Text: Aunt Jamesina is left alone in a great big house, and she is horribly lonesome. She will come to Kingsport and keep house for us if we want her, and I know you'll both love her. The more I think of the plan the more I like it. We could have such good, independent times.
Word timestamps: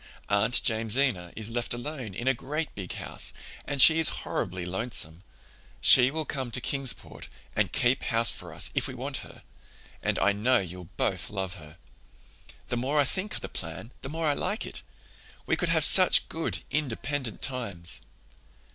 Aunt 0.29 0.63
Jamesina 0.67 1.31
is 1.35 1.51
left 1.51 1.75
alone 1.75 2.15
in 2.15 2.27
a 2.27 2.33
great 2.33 2.73
big 2.73 2.93
house, 2.93 3.33
and 3.65 3.79
she 3.79 3.99
is 3.99 4.09
horribly 4.25 4.65
lonesome. 4.65 5.21
She 5.79 6.09
will 6.09 6.25
come 6.25 6.49
to 6.49 6.59
Kingsport 6.59 7.27
and 7.55 7.71
keep 7.71 8.01
house 8.01 8.31
for 8.31 8.51
us 8.51 8.71
if 8.73 8.87
we 8.87 8.95
want 8.95 9.17
her, 9.17 9.43
and 10.01 10.17
I 10.17 10.31
know 10.33 10.57
you'll 10.57 10.89
both 10.97 11.29
love 11.29 11.53
her. 11.57 11.77
The 12.69 12.77
more 12.77 12.99
I 12.99 13.05
think 13.05 13.35
of 13.35 13.41
the 13.41 13.47
plan 13.49 13.91
the 14.01 14.09
more 14.09 14.25
I 14.25 14.33
like 14.33 14.65
it. 14.65 14.81
We 15.45 15.55
could 15.55 15.69
have 15.69 15.85
such 15.85 16.27
good, 16.29 16.63
independent 16.71 17.43
times. 17.43 18.01